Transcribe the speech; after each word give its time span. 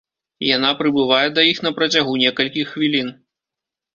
Яна 0.55 0.69
прыбывае 0.79 1.27
да 1.35 1.41
іх 1.51 1.57
на 1.67 1.71
працягу 1.77 2.13
некалькіх 2.23 2.71
хвілін. 2.73 3.13